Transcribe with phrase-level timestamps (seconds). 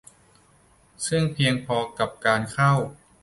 [1.07, 2.73] ซึ่งเพียงพอกับการเข้า